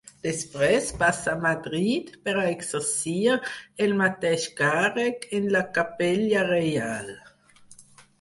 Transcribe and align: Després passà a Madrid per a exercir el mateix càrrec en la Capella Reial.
Després 0.25 0.85
passà 0.99 1.33
a 1.33 1.41
Madrid 1.41 2.07
per 2.29 2.33
a 2.43 2.45
exercir 2.53 3.29
el 3.87 3.93
mateix 3.99 4.47
càrrec 4.61 5.29
en 5.41 5.45
la 5.57 5.61
Capella 5.77 6.43
Reial. 6.49 7.13